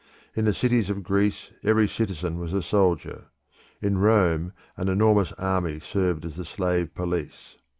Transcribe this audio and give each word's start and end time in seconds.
In 0.35 0.45
the 0.45 0.53
cities 0.55 0.89
of 0.89 1.03
Greece 1.03 1.51
every 1.63 1.87
citizen 1.87 2.39
was 2.39 2.53
a 2.53 2.63
soldier: 2.63 3.25
in 3.83 3.99
Rome 3.99 4.51
an 4.75 4.89
enormous 4.89 5.31
army 5.33 5.79
served 5.79 6.25
as 6.25 6.37
the 6.37 6.43
slave 6.43 6.95
police. 6.95 7.55